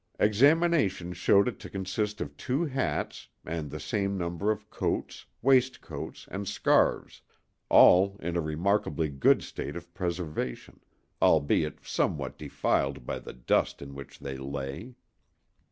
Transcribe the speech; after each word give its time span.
Examination 0.19 1.13
showed 1.13 1.47
it 1.47 1.59
to 1.59 1.69
consist 1.69 2.21
of 2.21 2.35
two 2.35 2.65
hats, 2.65 3.27
and 3.45 3.69
the 3.69 3.79
same 3.79 4.17
number 4.17 4.49
of 4.49 4.67
coats, 4.71 5.27
waistcoats 5.43 6.27
and 6.31 6.47
scarves, 6.47 7.21
all 7.69 8.17
in 8.19 8.35
a 8.35 8.41
remarkably 8.41 9.09
good 9.09 9.43
state 9.43 9.75
of 9.75 9.93
preservation, 9.93 10.79
albeit 11.21 11.85
somewhat 11.85 12.35
defiled 12.39 13.05
by 13.05 13.19
the 13.19 13.31
dust 13.33 13.79
in 13.79 13.93
which 13.93 14.17
they 14.17 14.37
lay. 14.37 14.95